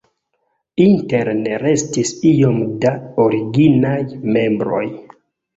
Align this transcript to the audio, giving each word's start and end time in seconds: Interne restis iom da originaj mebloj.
Interne 0.85 1.59
restis 1.63 2.13
iom 2.31 2.57
da 2.87 2.95
originaj 3.27 4.01
mebloj. 4.35 4.85